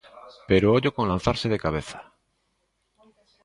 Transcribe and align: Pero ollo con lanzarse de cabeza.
Pero 0.49 0.73
ollo 0.77 0.93
con 0.95 1.05
lanzarse 1.11 1.47
de 1.53 1.61
cabeza. 1.65 1.99